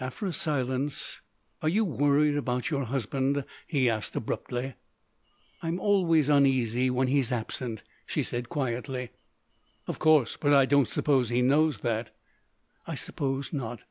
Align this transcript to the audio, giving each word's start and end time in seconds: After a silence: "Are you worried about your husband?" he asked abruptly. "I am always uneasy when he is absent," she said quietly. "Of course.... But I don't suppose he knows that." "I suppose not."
After 0.00 0.24
a 0.24 0.32
silence: 0.32 1.20
"Are 1.60 1.68
you 1.68 1.84
worried 1.84 2.34
about 2.34 2.70
your 2.70 2.84
husband?" 2.84 3.44
he 3.66 3.90
asked 3.90 4.16
abruptly. 4.16 4.72
"I 5.60 5.68
am 5.68 5.78
always 5.78 6.30
uneasy 6.30 6.88
when 6.88 7.08
he 7.08 7.18
is 7.18 7.30
absent," 7.30 7.82
she 8.06 8.22
said 8.22 8.48
quietly. 8.48 9.10
"Of 9.86 9.98
course.... 9.98 10.38
But 10.40 10.54
I 10.54 10.64
don't 10.64 10.88
suppose 10.88 11.28
he 11.28 11.42
knows 11.42 11.80
that." 11.80 12.16
"I 12.86 12.94
suppose 12.94 13.52
not." 13.52 13.84